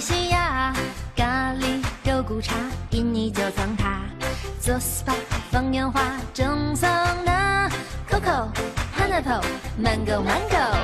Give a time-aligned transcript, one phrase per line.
[0.00, 0.72] 西亚，
[1.16, 2.54] 咖喱肉骨茶，
[2.90, 4.00] 印尼九层塔，
[4.60, 5.12] 做 SPA
[5.50, 6.00] 放烟花，
[6.32, 6.88] 蒸桑
[7.24, 7.68] 拿
[8.08, 8.48] ，Coco
[8.96, 9.42] Pineapple
[9.82, 10.76] Mango Mango，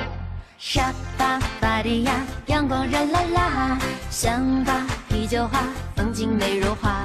[0.58, 2.12] 沙巴巴堤亚，
[2.46, 3.78] 阳光热辣辣，
[4.10, 5.62] 香巴啤酒花，
[5.94, 7.02] 风景美如画，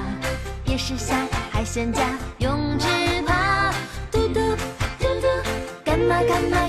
[0.64, 1.14] 夜市下
[1.52, 2.02] 海鲜价，
[2.38, 2.88] 泳池
[3.22, 3.72] 趴，
[4.10, 4.40] 嘟嘟
[4.98, 5.28] 嘟嘟，
[5.84, 6.59] 干嘛干嘛。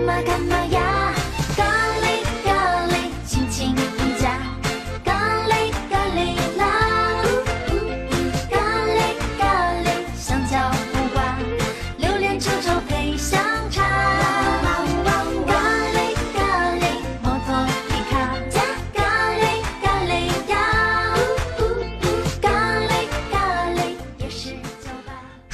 [0.00, 0.49] 干嘛干嘛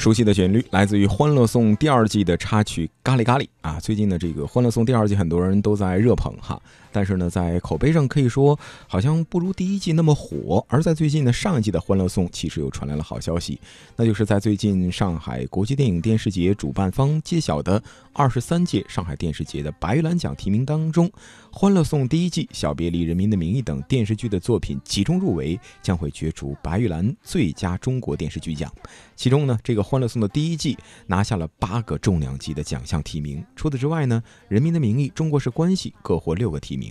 [0.07, 3.77] 熟悉的旋律来自于《欢乐颂》第二季的插曲《咖喱咖喱》啊。
[3.77, 6.57] 最近的这个《欢乐颂》第二季，很多人都在热捧哈，
[6.97, 10.65] 但是呢，在口碑上可以说好像不如第一季那么火。
[10.67, 13.61] 而在最近呢，上一季的《欢乐颂》其实又传来了好消息，
[13.95, 17.79] 那就是在最近上海国际电影电视节主办方揭晓的
[18.13, 21.07] 二十三届上海电视节的白玉兰奖提名当中，
[21.51, 28.73] 《欢乐颂》第一季、《小别离》《人民的名义》等电视剧的作品集中入围，将会角逐白玉兰最佳中国电视剧奖。
[29.15, 30.75] 其中呢，这个《欢乐颂》的第一季
[31.05, 33.45] 拿下了八个重量级的奖项提名。
[33.55, 36.86] 除此之外呢，《人民的名义》《中国式关系》各获六个提名。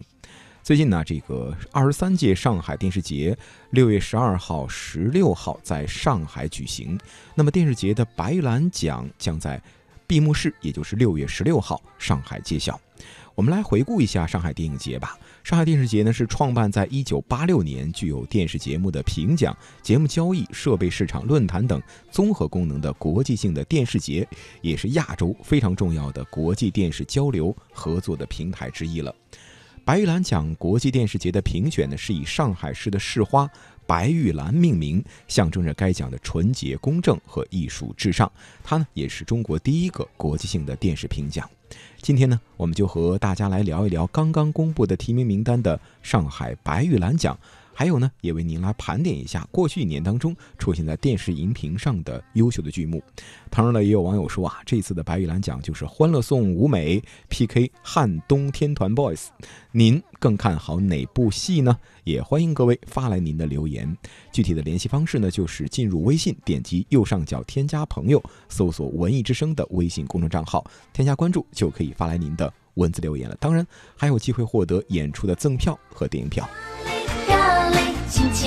[0.67, 3.39] 最近呢，这个二十三届上海电视节
[3.71, 6.99] 六月十二号、十六号在上海举行。
[7.37, 9.63] 那么电视节的白玉兰奖将在
[10.09, 12.81] 闭幕式，也就是六月十六号上海揭晓。
[13.37, 15.17] 我们来回顾一下上海电影节吧。
[15.45, 24.27] 上海电视节呢是创办在一九八六年，具有电视节目的评奖、节目交易、设备市场、论坛等综合功能的国际性的电视节，
[24.63, 29.15] 也是亚洲非常重要的国际电视交流合作的平台之一了。
[29.87, 33.49] 白玉兰奖国际电视节的评选呢，是以上海市的市花
[33.87, 38.31] 白玉兰命名，象征着该奖的纯洁、公正和艺术至上。
[38.65, 41.49] 它呢，也是中国第一个国际性的电视评奖。
[42.03, 47.39] 今天呢，我们就和大家来聊一聊刚刚公布的提名名单的上海白玉兰奖，
[47.79, 53.03] 还有呢，也为您来盘点一下过去一年当中出现在电视荧屏上的优秀的剧目。
[53.51, 59.27] 当然了，也有网友说啊，这次的白玉兰奖就是《欢乐颂》舞美 PK 汉东天团 Boys，
[59.73, 61.79] 您更看好哪部戏呢？
[62.05, 63.95] 也欢迎各位发来您的留言。
[64.33, 73.37] 具体的联系方式呢，就是进入微信，点击右上角添加朋友，搜索“文艺之声”的微信公众账号，添加关注就可以发来您的文字留言了。
[73.39, 76.49] 当然，还有机会获得演出的赠票和电影票。
[78.09, 78.46] 轻轻，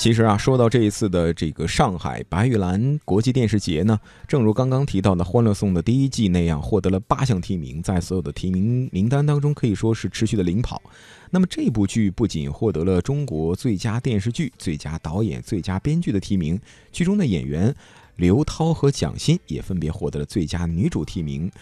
[0.00, 10.80] 其实啊，说到这一次的这个上海白玉兰国际电视节呢，正如刚刚提到的《欢乐颂》的第一季那样，获得了八项提名，在所有的提名名单当中可以说是持续的领跑。
[11.28, 16.58] 那么这部剧不仅获得了中国最佳电视剧、最佳导演、最佳编剧的提名，
[16.90, 17.74] 剧中的演员
[18.16, 21.52] 刘涛和蒋欣也分别获得了最佳女主提名。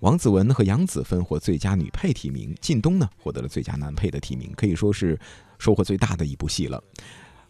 [0.00, 5.20] 王子文和杨紫分获最佳女配提名，靳东呢获得了最佳男配的提名，可以说是
[5.58, 6.82] 收获最大的一部戏了。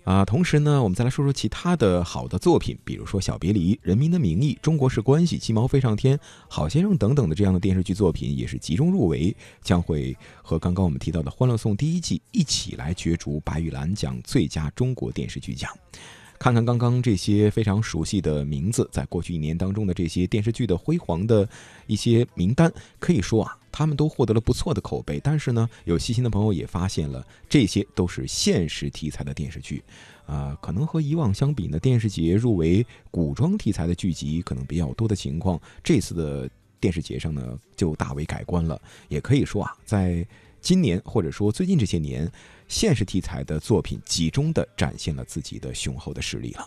[0.04, 6.16] 啊，同时呢，我们再来说说其他的好的作品，比如说《小别离》《人民的名义》《中国式关系》《鸡毛飞上天》
[6.49, 15.70] 《好先生》等等的这样的电视剧作品，也是集中入围，将会和刚刚我们提到的《欢乐颂》第一季一起来角逐白玉兰奖最佳中国电视剧奖。
[16.43, 21.49] 看看刚刚这些非常熟悉的名字，在过去一年当中的这些电视剧的辉煌的
[21.87, 22.69] 一些名单，
[22.99, 25.21] 可以说啊，他们都获得了不错的口碑。
[25.23, 29.85] 但是呢，有细心的朋友也发现了，这些都是现实题材的电视剧，
[30.27, 36.50] 啊，可能和以往相比呢，电视节入围古装题材的剧集可能比较多的情况，这次的
[36.81, 38.83] 电视节上呢就大为改观了。
[39.09, 40.27] 也可以说啊，在
[40.61, 42.29] 今年或者说最近这些年。
[42.72, 46.66] 现实题材的作品，集中的展现了自己的雄厚的实力了。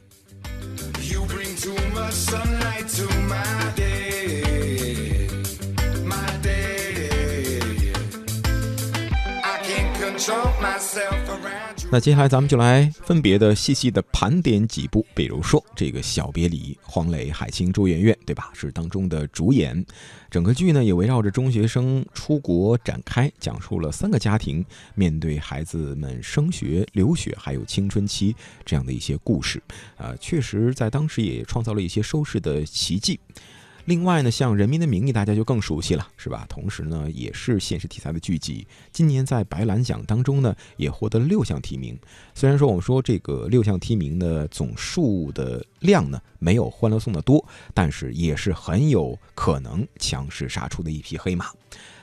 [11.91, 18.49] 那接下来咱们就来分别的细细的盘点几部，比如说这个《小别离》，黄磊、海清、周媛媛，对吧？
[18.53, 19.85] 是当中的主演。
[20.29, 24.65] 整个剧呢也围绕着中学生出国展开，讲述了三个家庭
[24.95, 28.35] 面对孩子们升学、留学还有青春期
[28.65, 29.61] 这样的一些故事。
[29.97, 33.19] 啊，确实在当时也创造了一些收视的奇迹。
[33.85, 36.43] 另外呢，像《人民的名义》，大家就更熟悉了，是吧？
[36.49, 38.65] 同时呢，也是现实题材的剧集。
[38.91, 41.95] 今年在白兰奖当中呢，也获得了六项提名。
[42.33, 47.45] 虽然说我们说这个六项提名的总数的量呢，没有《欢乐颂》的多，
[47.75, 51.51] 但是也是很有可能强势杀出的一匹黑马。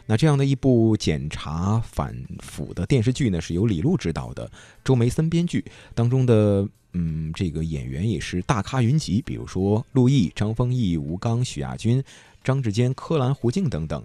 [0.06, 4.48] 那这样的一部检察反腐的电视剧呢，是由李路执导的，
[4.84, 5.64] 周梅森编剧，
[5.96, 6.68] 当中的。
[6.92, 12.02] 嗯，这个演员也是大咖云集，比如说陆毅、张丰毅、吴刚、许亚军、
[12.44, 14.04] 张志坚、柯蓝、胡静等等。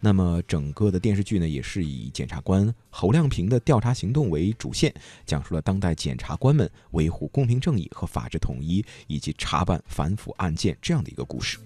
[0.00, 4.94] 那么整个的电视剧呢，也是以检察官侯亮平的调查行动为主线，
[5.24, 11.58] 讲述了当代检察官们维护公平正义和法治统一，以及查办反腐案件这样的一个故事。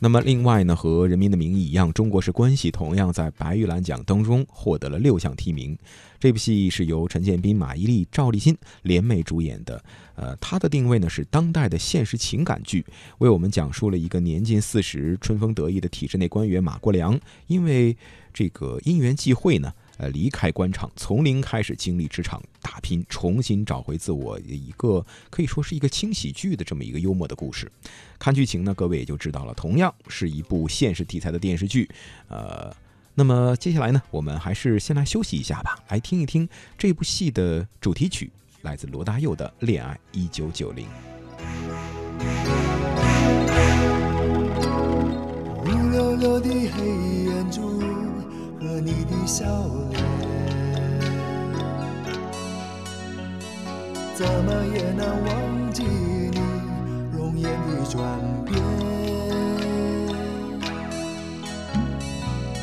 [0.00, 5.76] 那么，另外呢，和《人民的名义》一样，《中国式关系》同样在白玉兰奖当中获得了六项提名。
[6.20, 9.82] 这部戏是由陈建斌、马伊琍、赵立新联袂主演的。
[10.14, 12.86] 呃，它的定位呢是当代的现实情感剧，
[13.18, 17.18] 为我们讲述了一个年近四十、春风得意的体制内官员马国良，
[17.48, 17.96] 因为
[18.32, 19.72] 这个因缘际会呢。
[19.98, 27.70] 呃，离开官场，从零开始经历职场打拼，重新找回自我，一个可以说是一个轻喜剧的这么一个幽默的故事。
[28.16, 31.90] 看剧情呢，各位也就知道了，同样是一部现实题材的电视剧。
[32.28, 32.72] 呃，
[33.14, 36.48] 那么接下来呢，我们还是先来休息一下吧，来听一听
[36.78, 38.30] 这部戏的主题曲，
[38.62, 40.86] 来自罗大佑的《恋爱一九九零》。
[45.90, 46.86] 溜溜的黑
[47.24, 47.87] 眼珠。
[48.80, 49.44] 你的笑
[49.90, 50.02] 脸，
[54.14, 56.38] 怎么也难忘记你
[57.12, 58.00] 容颜的转
[58.44, 58.56] 变。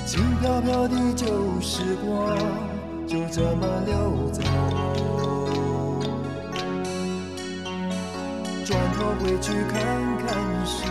[0.05, 1.25] 轻飘飘的旧
[1.59, 2.37] 时光
[3.05, 4.41] 就这么溜走，
[8.65, 9.73] 转头回去看
[10.19, 10.83] 看时，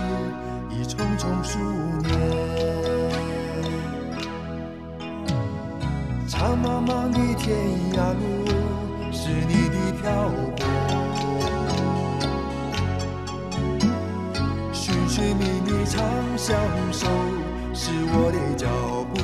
[0.71, 1.59] 已匆匆数
[2.03, 2.44] 年。
[6.45, 7.57] 长茫茫的天
[7.95, 8.23] 涯路，
[9.11, 10.05] 是你的漂
[10.55, 10.61] 泊；
[14.71, 16.05] 寻寻觅觅长
[16.37, 16.55] 相
[16.93, 17.09] 守，
[17.73, 18.69] 是我的脚
[19.09, 19.15] 步。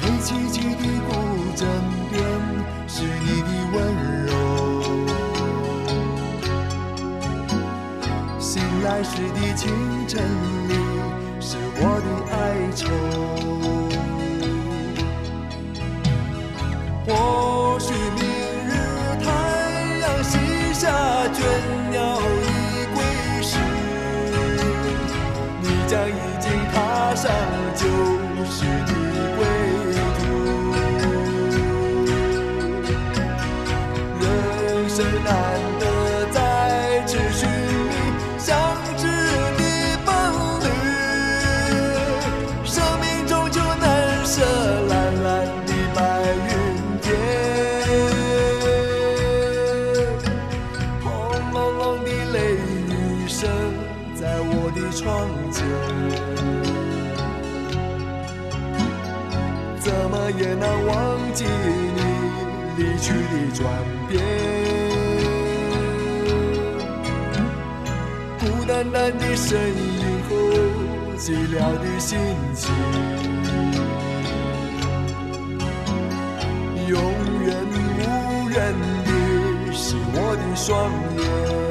[0.00, 1.10] 黑漆漆的古
[1.56, 1.66] 镇
[2.12, 2.22] 边，
[2.86, 3.76] 是你的温
[4.28, 4.30] 柔。
[8.38, 9.66] 醒来时的清
[10.06, 10.22] 晨
[10.68, 10.70] 里。
[11.44, 12.06] 是我的
[12.74, 12.86] 愁。
[17.06, 17.41] 我
[62.76, 63.60] 离去的转
[64.08, 64.20] 变，
[68.40, 70.30] 孤单单的身影和
[71.18, 72.18] 寂寥的心
[72.54, 72.72] 情，
[76.88, 76.92] 永
[77.44, 77.48] 远
[77.98, 78.58] 无人
[79.04, 79.08] 的
[79.72, 81.61] 是我的双眼。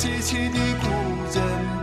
[0.00, 0.88] 凄凄的故
[1.30, 1.79] 人。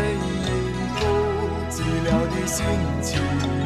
[0.00, 0.08] 单的身
[0.46, 0.50] 影
[0.94, 1.00] 和
[1.68, 2.64] 寂寥的心
[3.02, 3.59] 情，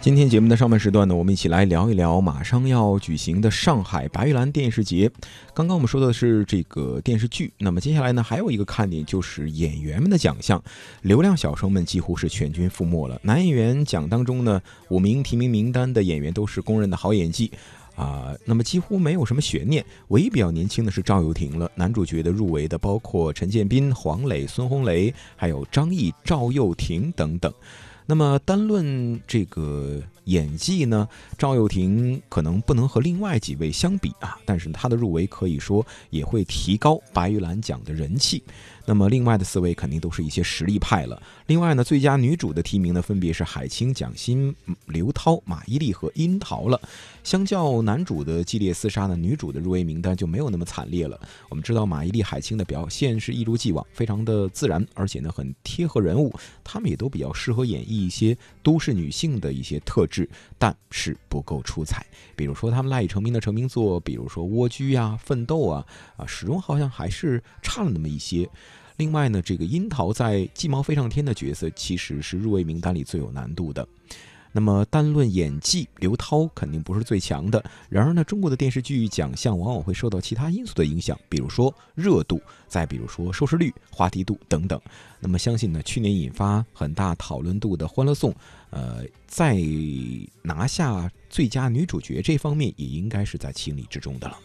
[0.00, 5.10] 今天节目的上半时段呢，我们一起来聊一聊马上要举行的上海白玉兰电视节。
[5.52, 10.62] 刚刚我们说的是这个电视剧，那么接下来呢，还有一个看点就是演员们的奖项，
[11.02, 13.20] 流量小生们几乎是全军覆没了。
[13.24, 17.50] 男演员奖当中呢，五名提名名单的演员都是公认的好演技。
[17.96, 21.68] 啊，那么几乎没有什么悬念，唯一比较年轻的是赵又廷了。
[21.74, 27.52] 男主角的入围的包括陈建斌、黄磊、孙红雷，还有张译、赵又廷等等。
[28.10, 38.42] 那么单论这个演技呢，赵又廷可能不能和另外几位相比啊，但是他的入围可以说也会提高白玉兰奖的人气。
[38.84, 41.22] 那么另外的四位肯定都是一些实力派了。
[41.46, 44.54] 另外呢，最佳女主的提名呢，分别是海清、蒋欣、
[44.86, 46.80] 刘涛、马伊琍和樱桃了。
[47.22, 51.20] 相较男主的激烈厮杀呢，女主的入围名单就没有那么惨烈了。
[51.50, 56.32] 我们知道马伊琍、海清的表现是一如既往，非常的自然，而且呢很贴合人物，
[56.64, 58.34] 她们也都比较适合演绎一些
[58.68, 62.04] 都市女性的一些特质，但是不够出彩。
[62.36, 65.86] 比如说他们赖以成名的成名作，比如说《蜗居》啊、《奋斗》啊，
[66.18, 68.46] 啊，始终好像还是差了那么一些。
[68.98, 73.88] 另外呢，这个樱桃在《鸡毛飞上天》的角色其实是入围名单里最有难度的。
[74.52, 77.62] 那么单论演技，刘涛肯定不是最强的。
[77.88, 84.80] 然而呢，中国的电视剧奖项往往会受到其他因素的影响，比如说热度，再比如说收视率、话题度等等。
[85.20, 88.30] 那么相信呢，去年引发很大讨论度的《欢乐颂》，
[88.70, 89.56] 呃，在
[90.42, 94.38] 拿下最佳女主角这方面，也应该是在情理之中的了。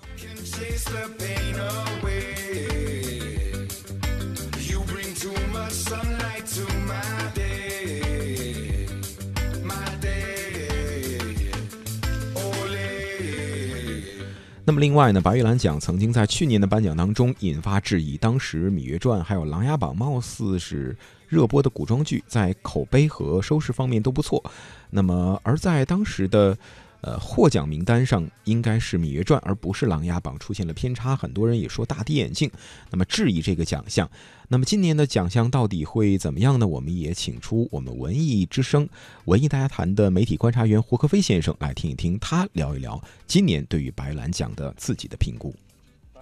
[14.65, 20.95] 那么另外呢，白玉兰奖曾经在去年的颁奖当中引发质疑，当时《芈月传》还有《琅琊榜》貌似是
[21.27, 24.41] 热播的古装剧，在口碑和收视方面都不错。
[24.89, 26.57] 那么而在当时的
[27.03, 32.49] 呃，获奖名单上应该是《芈月传》，而不是《琅琊榜》，出现了偏差，很多人也说大跌眼镜，
[32.89, 34.09] 那么质疑这个奖项。
[34.47, 36.65] 那么今年的奖项到底会怎么样呢？
[36.65, 38.87] 我们也请出我们文艺之声、
[39.25, 45.53] 文艺大家谈的媒体观察员胡克飞先生来听一听，他聊一聊今年对于白兰奖的自己的评估。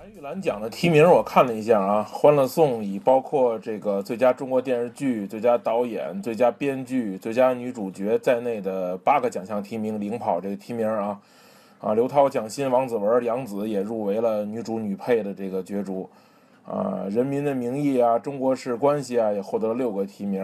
[0.01, 11.19] 白玉兰奖的提名我看了一下啊，《欢乐颂》以包括这个最佳中国电视剧、最佳导演、最佳编剧、最佳女主角在内的八个奖项提名领跑这个提名啊，
[11.79, 16.09] 啊，刘涛、蒋欣、王子文、杨紫也入围了女主女配的这个角逐，
[16.65, 20.43] 啊，《人民的名义》啊，《中国式关系》啊也获得了六个提名，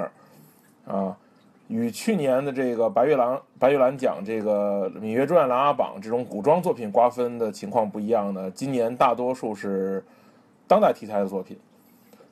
[0.85, 1.17] 啊。
[1.67, 10.03] 与去年的这个白玉兰白玉兰奖这个《芈月传》《琅琊榜》这种古装作品瓜分的情况不一样呢，今年大多数是
[10.65, 11.57] 当代题材的作品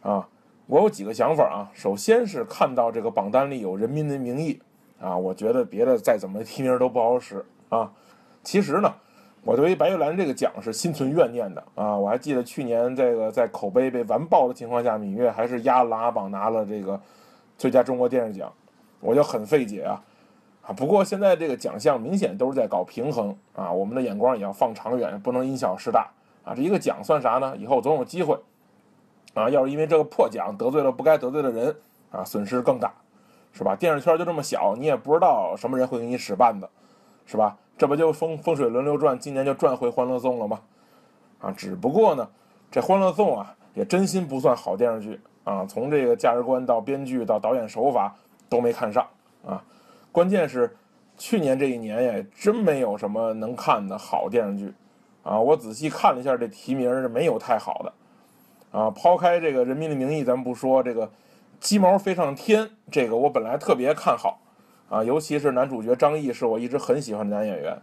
[0.01, 0.27] 啊。
[0.68, 4.60] 我有几个想法啊，首先是看到这个榜单里有《人民的名义》
[5.06, 7.92] 啊，我觉得别的再怎么提名都不好使啊。
[8.42, 8.92] 其实呢，
[9.44, 11.98] 我对于白玉兰这个奖是心存怨念的啊。
[11.98, 17.00] 我还记得去年这个在口碑被完爆的情况下，芈月还是压《琅琊榜》拿了这个
[17.58, 18.51] 最佳中国电视奖。
[19.05, 20.01] 我就很费解啊，
[20.63, 20.74] 啊！
[20.74, 26.09] 不过现在这个奖项明显都是在搞平衡啊，我们的眼光也要放长远，不能因小失大
[26.43, 26.55] 啊。
[26.55, 27.55] 这一个奖算啥呢？
[27.55, 28.35] 以后总有机会
[29.35, 29.47] 啊。
[29.47, 31.75] 要是因为这个破奖得罪了不该得罪的人
[32.12, 32.91] 啊，损失更大，
[33.53, 33.75] 是吧？
[33.75, 36.67] 电视圈就这么小，你也不知道什么人会给你使绊子，
[37.27, 37.55] 是吧？
[37.77, 40.59] 这不就风风水轮流转，今年就转回《欢乐颂》了吗？
[41.41, 42.27] 啊，只不过呢，
[42.71, 45.63] 这《欢乐颂》啊，也真心不算好电视剧啊。
[45.65, 48.15] 从这个价值观到编剧到导演手法。
[48.50, 49.08] 都没看上
[49.46, 49.64] 啊！
[50.12, 50.75] 关键是
[51.18, 54.74] 去年这一年也真没有什么能看的好电视剧
[55.24, 55.40] 啊！
[55.40, 58.92] 我仔细看了一下这提名是没有太好的啊。
[58.92, 61.08] 抛开这个《人民的名义》，咱们不说这个
[61.60, 64.40] 《鸡毛飞上天》，这个我本来特别看好
[64.90, 67.78] 啊，尤其是男主角张译是我一直很喜欢的男演员。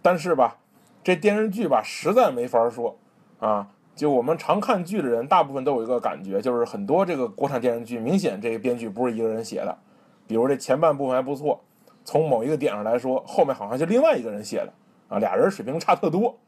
[0.00, 0.56] 但是吧，
[1.04, 2.96] 这电视剧吧实在没法说
[3.40, 3.68] 啊。
[3.94, 9.78] 就我们常看剧的人，大部分都有一个感觉，就是很多这个国产电视剧，明显这个编剧不是一个人写的。
[10.26, 11.60] 比如这前半部分还不错，
[12.04, 14.72] 从某一个点上来说，后面好像就另外一个人写的
[15.08, 16.38] 啊，俩人水平差特多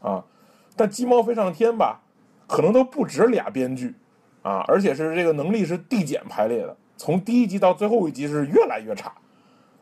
[0.00, 0.24] 啊。
[0.74, 2.00] 但《鸡毛飞上天》吧，
[2.46, 3.94] 可能都不止俩编剧
[4.42, 9.12] 啊，而且是这个能力是递减排列的，从第一集到最后一集是越来越差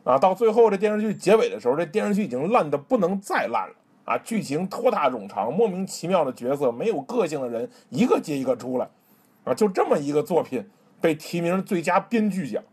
[0.03, 0.17] 啊。
[0.17, 3.75] 到最后这电视剧结尾的时候，这电视剧已经烂的不能再烂了。
[4.05, 8.87] 啊，剧情拖沓冗长，莫名其妙的角色，没有个性的人，一个接一个出来，
[9.43, 10.63] 啊，就这么一个作品
[11.01, 12.63] 被提名最佳编剧奖。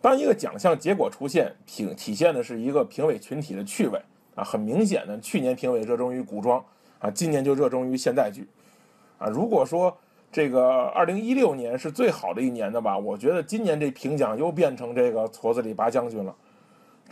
[0.00, 3.98] 当一个奖项结果出现，体体现的是一个评委群体的趣味
[4.34, 6.62] 啊，很明显的，去年评委热衷于古装
[6.98, 8.46] 啊，今年就热衷于现代剧
[9.16, 9.28] 啊。
[9.28, 9.96] 如果说
[10.30, 16.34] 这个二零一六年是最好的一年的吧，我觉得今年这评奖又变成这个矬子里拔将军了。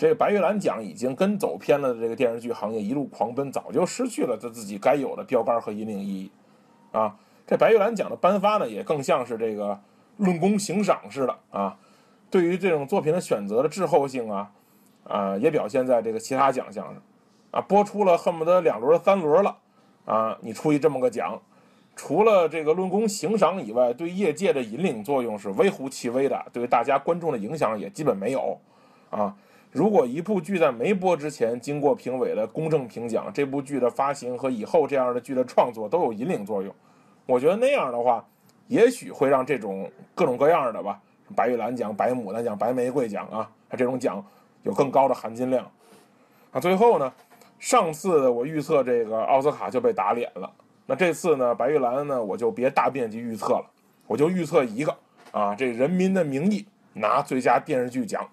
[0.00, 6.30] 这个白玉兰奖已经跟走偏了的这个电视剧行业一路狂奔，早就失去了它自己该有的标杆和引领意义，
[6.90, 7.14] 啊，
[7.46, 9.78] 这白玉兰奖的颁发呢，也更像是这个
[10.16, 11.76] 论功行赏似的啊，
[12.30, 14.50] 对于这种作品的选择的滞后性啊，
[15.04, 17.02] 啊，也表现在这个其他奖项上，
[17.50, 19.58] 啊，播出了恨不得两轮三轮了，
[20.06, 21.38] 啊，你出一这么个奖，
[21.94, 28.58] 除了这个论功行赏以外，对业界的引领作用是微乎其微的，对大家观众的影响也基本没有，
[29.10, 29.36] 啊。
[29.72, 36.74] 如果一部剧在没播之前经过评委的公正评奖，这部剧的发行和以后这样的剧的创作都有引领作用。
[37.24, 38.24] 我觉得那样的话，
[38.66, 41.00] 也许会让这种各种各样的吧，
[41.36, 44.24] 白玉兰奖、白牡丹奖、白玫瑰奖啊，这种奖
[44.64, 45.64] 有更高的含金量。
[46.50, 47.12] 啊，最后呢，
[47.60, 50.50] 上次我预测这个奥斯卡就被打脸了，
[50.86, 53.66] 那这次呢，白玉兰呢，我就别大面积预测了，
[54.08, 54.96] 我就预测一个
[55.30, 56.62] 啊，这《人民的名义》
[56.94, 58.28] 拿最佳电视剧奖。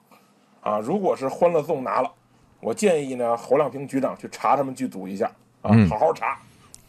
[0.62, 2.12] 啊，如果是《欢乐颂》拿了，
[2.60, 6.38] 我建议呢，侯亮平局长去查他们剧组一下啊，好好查。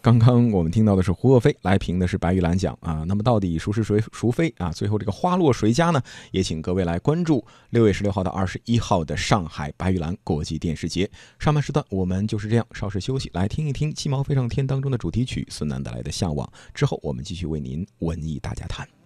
[0.01, 4.71] 刚刚我们听到的是胡鄂飞来评的是白玉兰奖啊，那么到底孰是谁孰非啊？
[4.71, 6.01] 最后这个花落谁家呢？
[6.31, 11.11] 也请各位来关注六月十六号到二十一号的上海白玉兰国际电视节。
[11.41, 16.47] 上半时段我们就是这样，稍事休息，来听一听《鸡毛飞上天》当中的主题曲孙楠带来的《向往》。
[16.73, 18.98] 之后我们继续为您文艺大家谈。